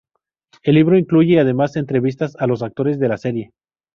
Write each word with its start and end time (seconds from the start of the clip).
El 0.63 0.73
libro 0.73 0.97
incluye 0.97 1.39
además 1.39 1.75
entrevistas 1.75 2.35
a 2.37 2.47
los 2.47 2.63
actores 2.63 2.97
de 2.97 3.07
la 3.07 3.17
serie. 3.19 3.51